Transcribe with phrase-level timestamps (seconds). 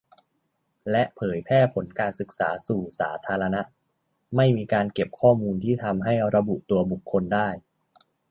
[0.91, 3.61] และเผยแพร่ผลการศึกษาสู่สาธารณะ-
[4.35, 7.47] ไม่มีการเก็บข้อมูลที่ทำให้ระบุตัวบุคคลได้